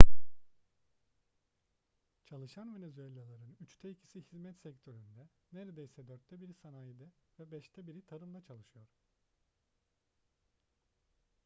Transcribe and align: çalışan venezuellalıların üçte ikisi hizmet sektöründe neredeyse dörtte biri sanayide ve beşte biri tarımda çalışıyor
çalışan 2.25 2.75
venezuellalıların 2.75 3.57
üçte 3.59 3.89
ikisi 3.89 4.21
hizmet 4.21 4.57
sektöründe 4.59 5.29
neredeyse 5.53 6.07
dörtte 6.07 6.41
biri 6.41 6.53
sanayide 6.53 7.09
ve 7.39 7.51
beşte 7.51 7.87
biri 7.87 8.01
tarımda 8.05 8.41
çalışıyor 8.41 8.87